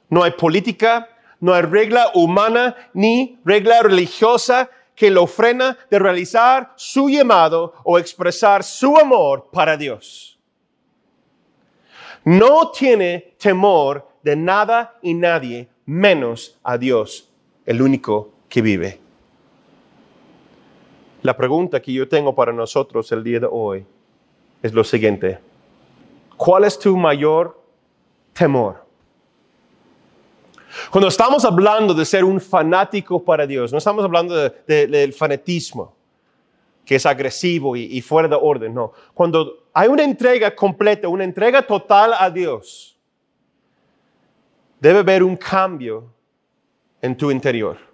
[0.09, 1.09] no hay política,
[1.40, 7.99] no hay regla humana ni regla religiosa que lo frena de realizar su llamado o
[7.99, 10.38] expresar su amor para Dios.
[12.25, 17.29] No tiene temor de nada y nadie menos a Dios,
[17.66, 19.01] el único que vive.
[21.23, 23.85] La pregunta que yo tengo para nosotros el día de hoy
[24.62, 25.38] es lo siguiente.
[26.37, 27.61] ¿Cuál es tu mayor
[28.33, 28.83] temor?
[30.90, 34.35] Cuando estamos hablando de ser un fanático para Dios, no estamos hablando
[34.66, 35.94] del fanatismo,
[36.85, 38.92] que es agresivo y, y fuera de orden, no.
[39.12, 42.96] Cuando hay una entrega completa, una entrega total a Dios,
[44.81, 46.11] debe haber un cambio
[47.01, 47.91] en tu interior.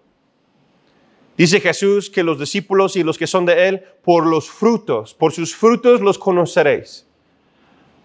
[1.38, 5.32] Dice Jesús que los discípulos y los que son de Él, por los frutos, por
[5.32, 7.06] sus frutos los conoceréis.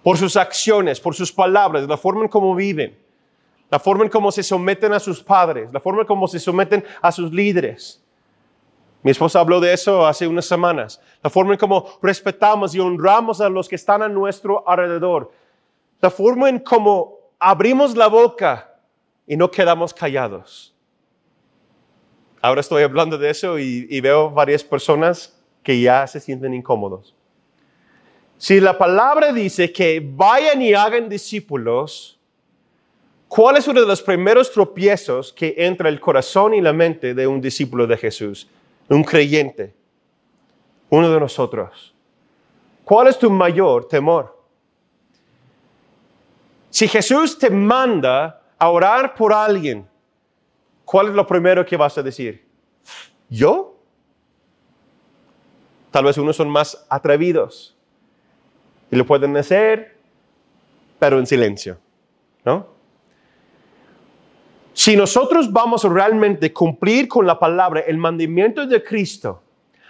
[0.03, 3.03] Por sus acciones, por sus palabras, la forma en cómo viven
[3.73, 6.85] la forma en cómo se someten a sus padres, la forma en cómo se someten
[7.01, 7.99] a sus líderes.
[9.01, 11.01] Mi esposa habló de eso hace unas semanas.
[11.23, 15.31] La forma en cómo respetamos y honramos a los que están a nuestro alrededor.
[16.01, 18.75] La forma en cómo abrimos la boca
[19.25, 20.72] y no quedamos callados.
[22.43, 27.15] Ahora estoy hablando de eso y, veo varias personas que ya se sienten incómodos.
[28.37, 32.19] Si la palabra dice que vayan y hagan discípulos,
[33.29, 37.25] ¿Cuál es uno de los primeros tropiezos que entra el corazón y la mente de
[37.25, 38.47] un discípulo de Jesús,
[38.89, 39.73] un creyente,
[40.89, 41.95] uno de nosotros?
[42.83, 44.39] ¿Cuál es tu mayor temor?
[46.69, 49.87] Si Jesús te manda a orar por alguien,
[50.85, 52.45] ¿cuál es lo primero que vas a decir?
[53.29, 53.75] ¿Yo?
[55.91, 57.75] Tal vez unos son más atrevidos
[58.89, 59.97] y lo pueden hacer,
[60.99, 61.77] pero en silencio,
[62.45, 62.73] ¿no?
[64.73, 69.43] Si nosotros vamos a realmente cumplir con la palabra, el mandamiento de Cristo,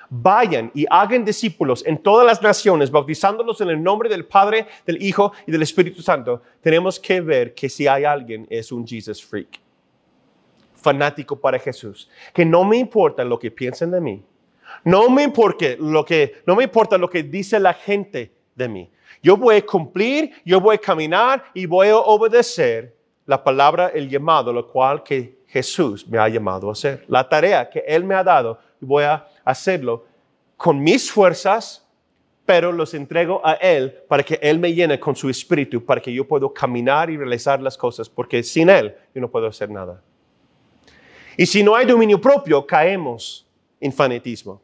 [0.10, 5.02] vayan y hagan discípulos en todas las naciones, bautizándolos en el nombre del Padre, del
[5.02, 9.24] Hijo y del Espíritu Santo, tenemos que ver que si hay alguien es un Jesus
[9.24, 9.60] freak,
[10.84, 14.24] fanático para Jesús, que no me importa lo que piensen de mí,
[14.84, 18.90] no me importa lo que, no me importa lo que dice la gente de mí.
[19.22, 22.94] Yo voy a cumplir, yo voy a caminar y voy a obedecer
[23.26, 27.06] la palabra, el llamado, lo cual que Jesús me ha llamado a hacer.
[27.08, 30.06] La tarea que Él me ha dado, voy a hacerlo
[30.58, 31.88] con mis fuerzas,
[32.46, 36.12] pero los entrego a Él para que Él me llene con su espíritu, para que
[36.12, 40.02] yo pueda caminar y realizar las cosas, porque sin Él yo no puedo hacer nada.
[41.38, 43.48] Y si no hay dominio propio, caemos
[43.80, 44.62] en fanatismo.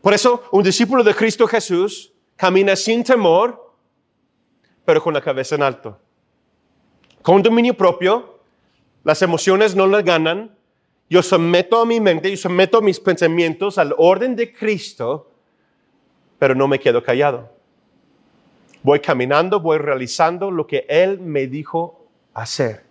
[0.00, 3.74] Por eso, un discípulo de Cristo Jesús camina sin temor,
[4.84, 5.98] pero con la cabeza en alto.
[7.22, 8.38] Con dominio propio,
[9.02, 10.56] las emociones no las ganan.
[11.10, 15.30] Yo someto a mi mente, yo someto mis pensamientos al orden de Cristo,
[16.38, 17.50] pero no me quedo callado.
[18.82, 22.85] Voy caminando, voy realizando lo que Él me dijo hacer.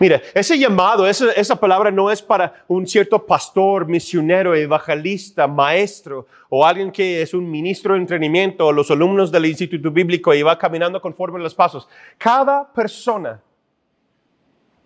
[0.00, 6.64] Mira, ese llamado, esa, palabra no es para un cierto pastor, misionero, evangelista, maestro o
[6.64, 10.56] alguien que es un ministro de entrenamiento o los alumnos del Instituto Bíblico y va
[10.56, 11.88] caminando conforme a los pasos.
[12.16, 13.40] Cada persona,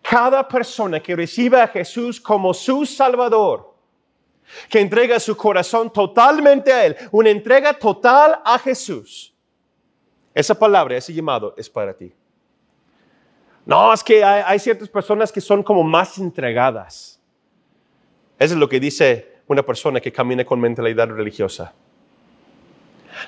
[0.01, 3.75] cada persona que recibe a Jesús como su Salvador,
[4.69, 9.35] que entrega su corazón totalmente a Él, una entrega total a Jesús,
[10.35, 12.15] esa palabra, ese llamado es para ti.
[13.65, 17.21] No, es que hay, ciertas personas que son como más entregadas.
[18.39, 21.73] Eso es lo que dice una persona que camina con mentalidad religiosa.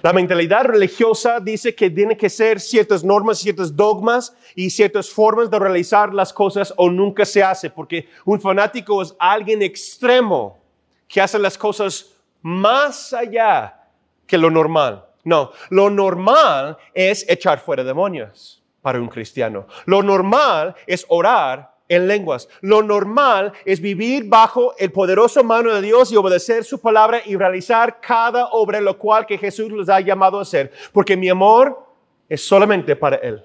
[0.02, 5.50] La mentalidad religiosa dice que tiene que ser ciertas normas, ciertos dogmas y ciertas formas
[5.50, 10.58] de realizar las cosas o nunca se hace, porque un fanático es alguien extremo
[11.06, 12.10] que hace las cosas
[12.42, 13.88] más allá
[14.26, 15.04] que lo normal.
[15.22, 19.66] No, lo normal es echar fuera demonios para un cristiano.
[19.86, 22.50] Lo normal es orar en lenguas.
[22.60, 27.34] Lo normal es vivir bajo el poderoso mano de Dios y obedecer su palabra y
[27.34, 30.70] realizar cada obra, lo cual que Jesús los ha llamado a hacer.
[30.92, 31.82] Porque mi amor
[32.28, 33.42] es solamente para Él.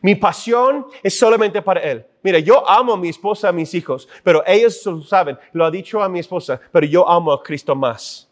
[0.00, 2.06] Mi pasión es solamente para Él.
[2.22, 5.70] Mira, yo amo a mi esposa, a mis hijos, pero ellos lo saben, lo ha
[5.70, 8.26] dicho a mi esposa, pero yo amo a Cristo más.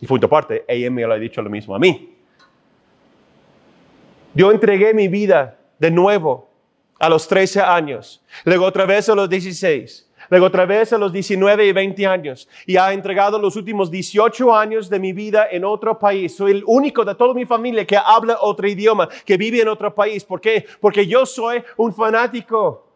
[0.00, 2.16] Y punto aparte, ella me lo ha dicho lo mismo a mí.
[4.34, 6.48] Yo entregué mi vida de nuevo
[7.00, 11.10] a los 13 años, luego otra vez a los 16, luego otra vez a los
[11.10, 15.64] 19 y 20 años, y ha entregado los últimos 18 años de mi vida en
[15.64, 16.36] otro país.
[16.36, 19.92] Soy el único de toda mi familia que habla otro idioma, que vive en otro
[19.94, 20.22] país.
[20.22, 20.66] ¿Por qué?
[20.78, 22.86] Porque yo soy un fanático.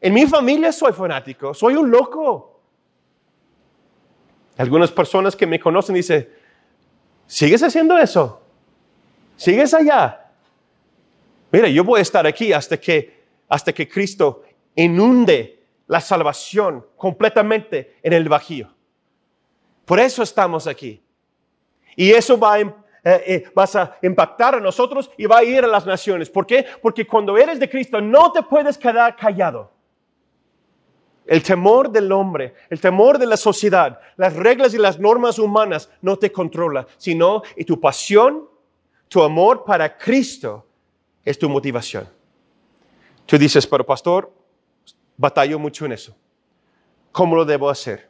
[0.00, 2.60] En mi familia soy fanático, soy un loco.
[4.58, 6.28] Algunas personas que me conocen dicen,
[7.26, 8.42] ¿sigues haciendo eso?
[9.36, 10.25] ¿Sigues allá?
[11.56, 13.16] Mira, yo voy a estar aquí hasta que
[13.48, 14.42] hasta que Cristo
[14.74, 18.68] inunde la salvación completamente en el vacío.
[19.86, 21.02] Por eso estamos aquí.
[21.96, 25.64] Y eso va a, eh, eh, vas a impactar a nosotros y va a ir
[25.64, 26.28] a las naciones.
[26.28, 26.66] ¿Por qué?
[26.82, 29.72] Porque cuando eres de Cristo no te puedes quedar callado.
[31.24, 35.88] El temor del hombre, el temor de la sociedad, las reglas y las normas humanas
[36.02, 38.46] no te controla, sino y tu pasión,
[39.08, 40.65] tu amor para Cristo
[41.26, 42.08] es tu motivación.
[43.26, 44.32] Tú dices, pero pastor,
[45.16, 46.16] batallo mucho en eso.
[47.10, 48.08] ¿Cómo lo debo hacer?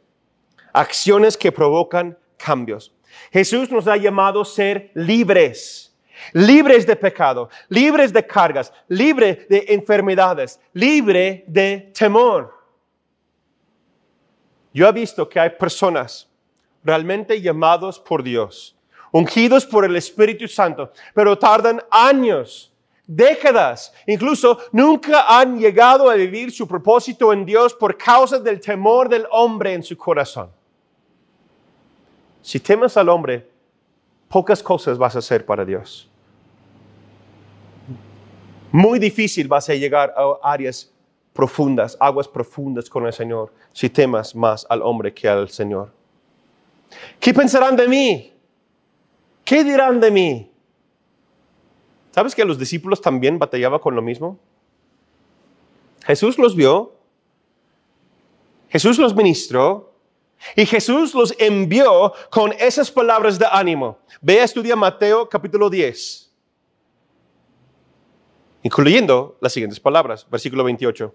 [0.71, 2.93] Acciones que provocan cambios.
[3.31, 5.91] Jesús nos ha llamado a ser libres,
[6.31, 12.53] libres de pecado, libres de cargas, libres de enfermedades, libre de temor.
[14.71, 16.29] Yo he visto que hay personas
[16.83, 18.77] realmente llamados por Dios,
[19.11, 22.71] ungidos por el Espíritu Santo, pero tardan años
[23.07, 29.07] décadas, incluso nunca han llegado a vivir su propósito en Dios por causa del temor
[29.07, 30.51] del hombre en su corazón.
[32.41, 33.49] Si temes al hombre,
[34.27, 36.09] pocas cosas vas a hacer para Dios.
[38.71, 40.91] Muy difícil vas a llegar a áreas
[41.33, 45.91] profundas, aguas profundas con el Señor, si temas más al hombre que al Señor.
[47.19, 48.33] ¿Qué pensarán de mí?
[49.45, 50.51] ¿Qué dirán de mí?
[52.17, 54.39] ¿Sabes que los discípulos también batallaban con lo mismo?
[56.03, 56.95] Jesús los vio,
[58.69, 59.93] Jesús los ministró
[60.55, 63.99] y Jesús los envió con esas palabras de ánimo.
[64.19, 66.33] Ve a estudiar Mateo capítulo 10,
[68.63, 71.13] incluyendo las siguientes palabras, versículo 28.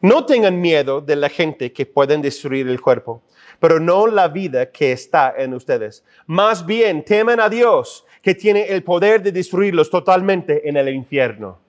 [0.00, 3.22] No tengan miedo de la gente que pueden destruir el cuerpo,
[3.62, 6.02] pero no la vida que está en ustedes.
[6.26, 11.60] Más bien temen a Dios que tiene el poder de destruirlos totalmente en el infierno.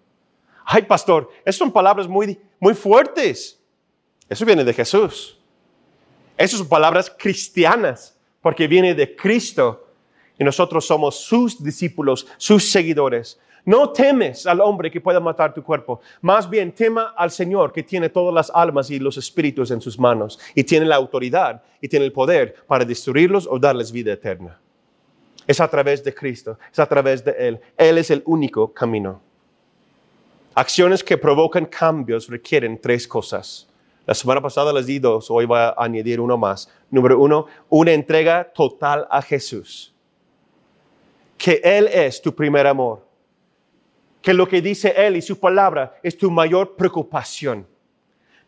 [0.66, 3.60] Ay, pastor, esas son palabras muy, muy fuertes.
[4.28, 5.38] Eso viene de Jesús.
[6.36, 9.88] Esas son palabras cristianas, porque viene de Cristo
[10.40, 13.40] y nosotros somos sus discípulos, sus seguidores.
[13.66, 17.84] No temes al hombre que pueda matar tu cuerpo, más bien tema al Señor que
[17.84, 21.88] tiene todas las almas y los espíritus en sus manos y tiene la autoridad y
[21.88, 24.60] tiene el poder para destruirlos o darles vida eterna.
[25.48, 27.60] Es a través de Cristo, es a través de Él.
[27.78, 29.22] Él es el único camino.
[30.56, 33.68] Acciones que provocan cambios requieren tres cosas.
[34.06, 36.70] La semana pasada les di dos, hoy voy a añadir uno más.
[36.92, 39.94] Número uno, una entrega total a Jesús.
[41.38, 43.13] Que Él es tu primer amor.
[44.24, 47.68] Que lo que dice Él y su palabra es tu mayor preocupación.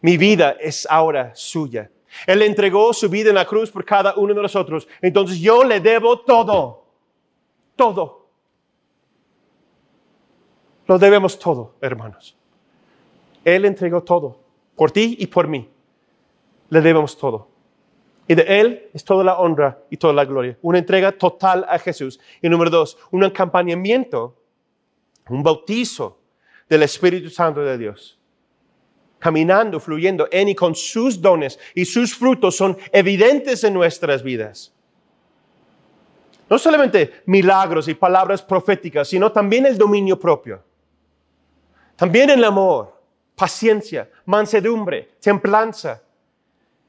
[0.02, 1.92] Mi vida es ahora suya.
[2.26, 4.88] Él entregó su vida en la cruz por cada uno de nosotros.
[5.02, 6.86] Entonces yo le debo todo
[7.76, 8.28] todo.
[10.88, 12.36] Lo debemos todo, hermanos.
[13.44, 14.40] Él entregó todo,
[14.76, 15.70] por ti y por mí.
[16.70, 17.48] Le debemos todo.
[18.28, 20.58] Y de Él es toda la honra y toda la gloria.
[20.62, 22.20] Una entrega total a Jesús.
[22.42, 24.36] Y número dos, un acompañamiento,
[25.30, 26.20] un bautizo
[26.70, 28.20] del Espíritu Santo de Dios.
[29.20, 34.72] Caminando, fluyendo en y con sus dones y sus frutos son evidentes en nuestras vidas.
[36.48, 40.64] No solamente milagros y palabras proféticas, sino también el dominio propio.
[41.96, 42.94] También el amor.
[43.36, 46.02] paciencia, mansedumbre, templanza.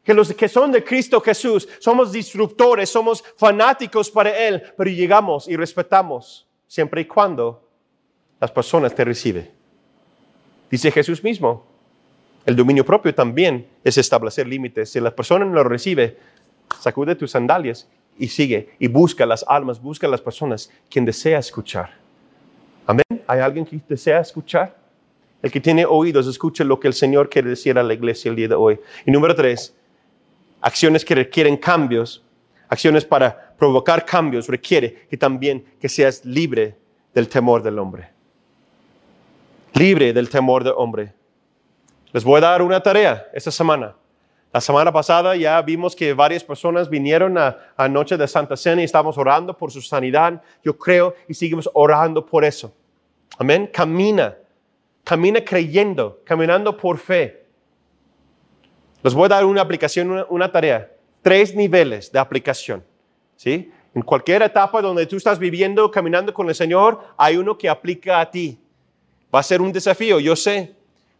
[0.05, 5.49] Que los que son de Cristo Jesús somos disruptores, somos fanáticos para Él, pero llegamos
[5.49, 7.66] y respetamos siempre y cuando
[8.41, 9.51] las personas te reciben.
[10.71, 11.65] Dice Jesús mismo,
[12.45, 14.91] el dominio propio también es establecer límites.
[14.91, 16.17] Si la persona no lo recibe,
[16.81, 21.91] sacude tus sandalias y sigue y busca las almas, busca las personas quien desea escuchar.
[22.87, 23.05] Amén.
[23.27, 24.77] ¿Hay alguien que desea escuchar?
[25.43, 28.37] El que tiene oídos, escuche lo que el Señor quiere decir a la iglesia el
[28.37, 28.79] día de hoy.
[29.05, 29.75] Y número tres,
[30.61, 32.25] acciones que requieren cambios,
[32.69, 36.77] acciones para provocar cambios, requiere que también que seas libre
[37.15, 38.16] del temor del hombre.
[39.77, 41.13] Libre del temor del hombre.
[42.11, 43.95] Les voy a dar una tarea esta semana.
[44.51, 48.81] La semana pasada ya vimos que varias personas vinieron a, a Noche de Santa Cena
[48.81, 50.41] y estamos orando por su sanidad.
[50.65, 52.73] Yo creo y seguimos orando por eso.
[53.39, 53.69] Amén.
[53.71, 54.35] Camina.
[55.05, 57.45] Camina creyendo, caminando por fe.
[59.03, 60.91] Les voy a dar una aplicación, una, una tarea.
[61.21, 62.83] Tres niveles de aplicación.
[63.37, 63.71] ¿Sí?
[63.95, 68.21] En cualquier etapa donde tú estás viviendo, caminando con el Señor, hay uno que aplica
[68.21, 68.59] a ti.
[69.37, 70.75] Va a ser un desafío, yo sé,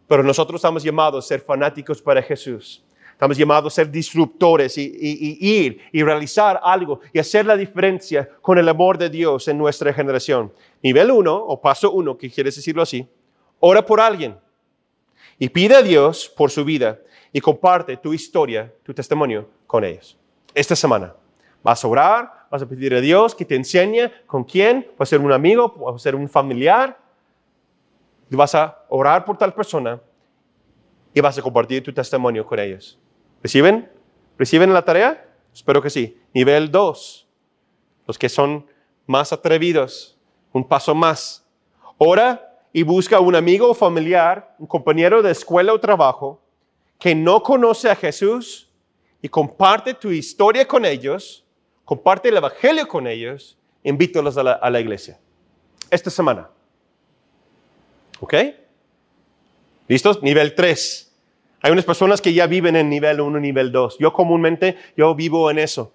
[0.09, 2.83] pero nosotros estamos llamados a ser fanáticos para Jesús.
[3.13, 8.57] Estamos llamados a ser disruptores y, ir y realizar algo y hacer la diferencia con
[8.57, 10.51] el amor de Dios en nuestra generación.
[10.83, 13.07] Nivel uno, o paso uno, que quieres decirlo así,
[13.61, 14.39] ora por alguien
[15.39, 16.99] y pide a Dios por su vida
[17.35, 20.17] y comparte tu historia, tu testimonio con ellos.
[20.55, 21.15] Esta semana
[21.63, 25.21] vas a orar, vas a pedir a Dios que te enseñe con quién, puede ser
[25.21, 27.05] un amigo, puede ser un familiar,
[28.35, 30.01] vas a orar por tal persona
[31.15, 32.99] y vas a compartir tu testimonio con ellos.
[33.43, 33.91] ¿Reciben?
[34.37, 35.29] ¿Reciben la tarea?
[35.55, 36.21] Espero que sí.
[36.35, 37.29] Nivel 2.
[38.07, 38.67] Los que son
[39.07, 40.19] más atrevidos.
[40.53, 41.47] Un paso más.
[41.99, 46.43] Ora y busca un amigo o familiar, un compañero de escuela o trabajo
[46.99, 48.71] que no conoce a Jesús
[49.23, 51.47] y comparte tu historia con ellos,
[51.85, 55.19] comparte el Evangelio con ellos, invítalos a la, a la iglesia.
[55.91, 56.51] Esta semana.
[58.21, 58.35] ¿Ok?
[59.89, 60.23] ¿Listos?
[60.23, 61.07] Nivel 3.
[61.63, 63.99] Hay unas personas que ya viven en nivel 1, nivel 2.
[63.99, 65.93] Yo comúnmente, yo vivo en eso,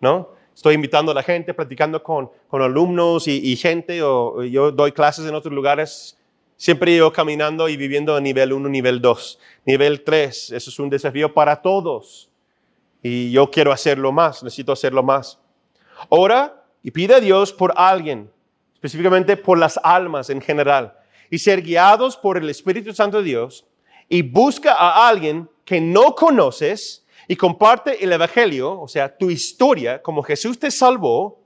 [0.00, 0.30] ¿no?
[0.54, 5.26] Estoy invitando a la gente, platicando con, con alumnos y, gente, o yo doy clases
[5.26, 6.18] en otros lugares.
[6.56, 9.38] Siempre yo caminando y viviendo en nivel 1, nivel 2.
[9.64, 12.28] Nivel 3, eso es un desafío para todos.
[13.02, 15.38] Y yo quiero hacerlo más, necesito hacerlo más.
[16.08, 18.30] Ora y pide a Dios por alguien,
[18.74, 20.94] específicamente por las almas en general,
[21.30, 23.66] y ser guiados por el Espíritu Santo de Dios
[24.08, 30.02] y busca a alguien que no conoces y comparte el Evangelio, o sea, tu historia,
[30.02, 31.40] como Jesús te salvó,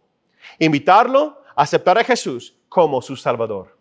[0.59, 3.77] invitarlo a aceptar a Jesús como su Salvador.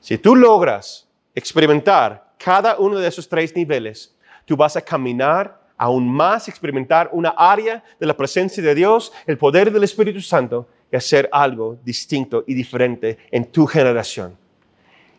[0.00, 6.12] Si tú logras experimentar cada uno de esos tres niveles, tú vas a caminar aún
[6.12, 10.96] más, experimentar una área de la presencia de Dios, el poder del Espíritu Santo y
[10.96, 14.41] hacer algo distinto y diferente en tu generación.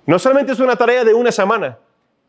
[0.06, 1.80] No solamente es una tarea de una semana,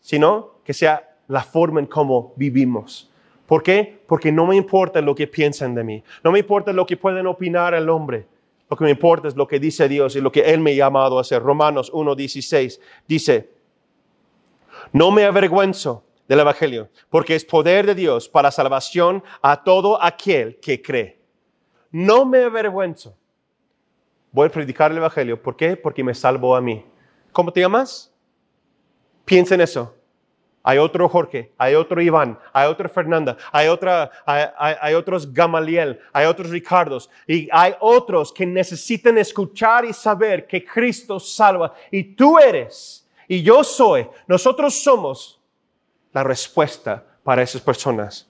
[0.01, 3.11] sino que sea la forma en cómo vivimos.
[3.47, 4.03] ¿Por qué?
[4.07, 7.27] Porque no me importa lo que piensan de mí, no me importa lo que pueden
[7.27, 8.27] opinar el hombre.
[8.71, 10.75] Lo que me importa es lo que dice Dios y lo que Él me ha
[10.75, 11.43] llamado a hacer.
[11.43, 13.51] Romanos 1.16 dice,
[14.93, 20.59] no me avergüenzo del Evangelio, porque es poder de Dios para salvación a todo aquel
[20.61, 21.19] que cree.
[21.91, 23.15] No me avergüenzo.
[24.33, 25.41] Voy a predicar el Evangelio.
[25.41, 25.77] ¿Por qué?
[25.77, 26.85] Porque me salvó a mí.
[27.35, 28.13] ¿Cómo te llamas?
[29.25, 29.93] Piensa en eso.
[30.63, 36.25] Hay otro Jorge, hay otro Iván, hay otra Fernanda, hay, otra, hay, otros Gamaliel, hay
[36.25, 42.39] otros Ricardos y hay otros que necesitan escuchar y saber que Cristo salva y tú
[42.39, 45.39] eres y yo soy, nosotros somos
[46.13, 48.27] la respuesta para esas personas.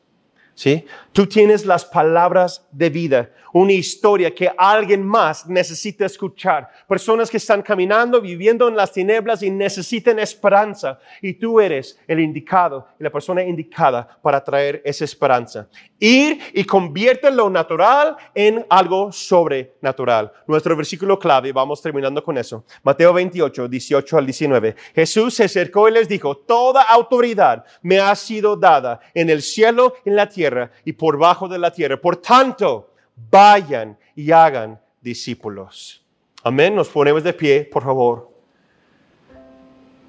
[0.54, 0.84] ¿Sí?
[1.12, 6.68] Tú tienes las palabras de vida, una historia que alguien más necesita escuchar.
[6.88, 10.98] Personas que están caminando, viviendo en las tinieblas y necesitan esperanza.
[11.22, 15.68] Y tú eres el indicado y la persona indicada para traer esa esperanza.
[16.00, 20.32] Ir y convierte lo natural en algo sobrenatural.
[20.48, 22.64] Nuestro versículo clave, vamos terminando con eso.
[22.82, 24.74] Mateo 28, 18 al 19.
[24.94, 29.94] Jesús se acercó y les dijo, toda autoridad me ha sido dada en el cielo,
[30.04, 30.43] en la tierra
[30.84, 32.00] y por bajo de la tierra.
[32.00, 32.90] Por tanto,
[33.30, 36.04] vayan y hagan discípulos.
[36.42, 36.74] Amén.
[36.74, 38.30] Nos ponemos de pie, por favor.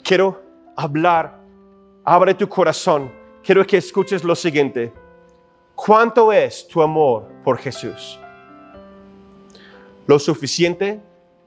[0.04, 0.42] Quiero
[0.76, 1.40] hablar.
[2.04, 3.12] Abre tu corazón.
[3.44, 4.92] Quiero que escuches lo siguiente.
[5.76, 8.20] ¿Cuánto es tu amor por Jesús?
[10.08, 11.00] ¿Lo suficiente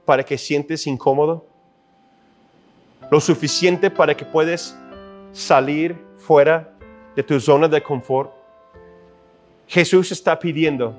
[0.05, 1.45] para que sientes incómodo?
[3.09, 4.75] ¿Lo suficiente para que puedes
[5.31, 6.73] salir fuera
[7.15, 8.31] de tu zona de confort,
[9.69, 10.95] Jesús está pidiendo,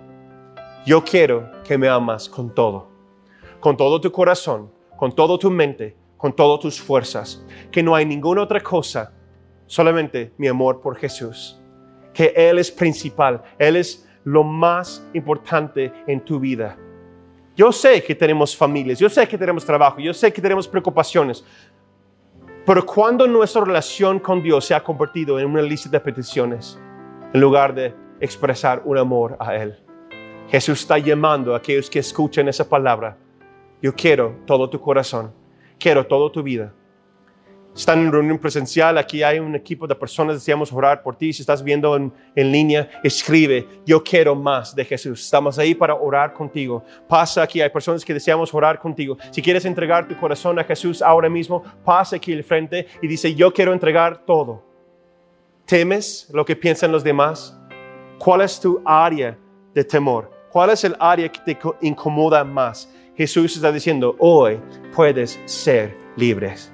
[0.86, 2.86] yo quiero que me amas con todo,
[3.58, 8.06] con todo tu corazón, con toda tu mente, con todas tus fuerzas, que no hay
[8.06, 9.12] ninguna otra cosa,
[9.66, 11.60] solamente mi amor por Jesús,
[12.14, 16.78] que Él es principal, Él es lo más importante en tu vida.
[17.56, 21.44] Yo sé que tenemos familias, yo sé que tenemos trabajo, yo sé que tenemos preocupaciones,
[22.64, 26.78] pero cuando nuestra relación con Dios se ha convertido en una lista de peticiones,
[27.32, 29.78] en lugar de expresar un amor a Él,
[30.50, 33.16] Jesús está llamando a aquellos que escuchen esa palabra.
[33.80, 35.32] Yo quiero todo tu corazón,
[35.78, 36.74] quiero toda tu vida.
[37.74, 41.32] Están en reunión presencial, aquí hay un equipo de personas, deseamos orar por ti.
[41.32, 45.22] Si estás viendo en, en, línea, escribe, yo quiero más de Jesús.
[45.22, 46.84] Estamos ahí para orar contigo.
[47.08, 49.16] Pasa aquí, hay personas que deseamos orar contigo.
[49.30, 53.36] Si quieres entregar tu corazón a Jesús ahora mismo, pasa aquí al frente y dice,
[53.36, 54.64] yo quiero entregar todo.
[55.64, 57.59] ¿Temes lo que piensan los demás?
[58.20, 59.34] ¿Cuál es tu área
[59.72, 60.30] de temor?
[60.50, 62.92] ¿Cuál es el área que te incomoda más?
[63.16, 64.60] Jesús está diciendo, hoy
[64.94, 66.70] puedes ser libres.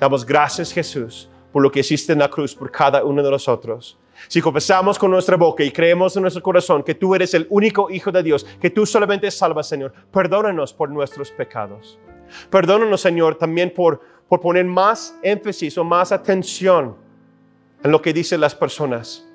[0.00, 3.96] Damos gracias, Jesús, por lo que hiciste en la cruz por cada uno de nosotros.
[4.26, 7.88] Si confesamos con nuestra boca y creemos en nuestro corazón que tú eres el único
[7.88, 11.96] Hijo de Dios, que tú solamente salvas, Señor, perdónanos por nuestros pecados.
[12.50, 16.96] Perdónanos, Señor, también por, por poner más énfasis o más atención
[17.84, 19.26] en lo que dicen las personas.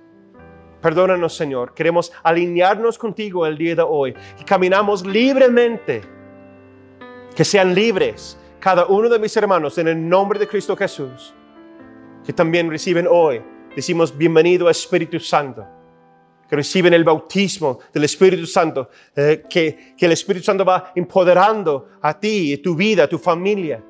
[0.81, 1.73] Perdónanos, Señor.
[1.73, 6.01] Queremos alinearnos contigo el día de hoy y caminamos libremente.
[7.35, 11.33] Que sean libres cada uno de mis hermanos en el nombre de Cristo Jesús,
[12.23, 13.41] que también reciben hoy,
[13.75, 15.65] decimos bienvenido Espíritu Santo,
[16.47, 21.89] que reciben el bautismo del Espíritu Santo, eh, que, que el Espíritu Santo va empoderando
[22.01, 23.83] a ti tu vida, a tu familia,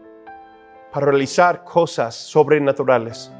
[0.94, 3.32] para realizar cosas sobrenaturales.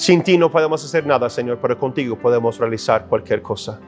[0.00, 3.78] Sin ti no podemos hacer nada, Señor, pero contigo podemos realizar cualquier cosa.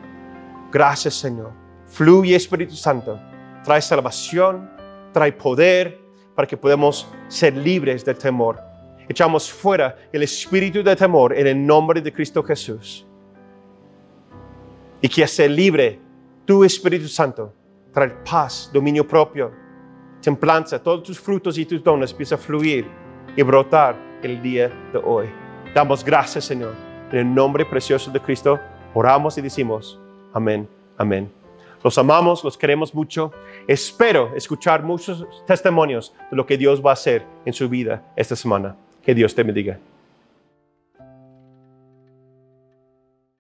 [0.71, 1.53] Gracias, Señor.
[1.87, 3.19] Fluye Espíritu Santo.
[3.65, 4.71] Trae salvación,
[5.11, 5.99] trae poder,
[6.35, 8.61] para que podamos ser libres del temor.
[9.09, 13.07] Echamos fuera el espíritu de temor en el nombre de Cristo Jesús.
[15.01, 15.99] Y que sea libre
[16.45, 17.55] tu Espíritu Santo,
[17.91, 19.51] traer paz, dominio propio,
[20.21, 22.87] templanza, todos tus frutos y tus dones empiezan a fluir
[23.35, 25.42] y brotar el día de hoy.
[25.75, 26.75] Damos gracias, Señor.
[27.11, 28.61] En el nombre precioso de Cristo,
[28.93, 29.99] oramos y decimos,
[30.35, 30.69] amén,
[30.99, 31.33] amén.
[31.83, 33.33] Los amamos, los queremos mucho.
[33.67, 38.37] Espero escuchar muchos testimonios de lo que Dios va a hacer en su vida esta
[38.37, 38.77] semana.
[39.03, 39.79] Que Dios te bendiga.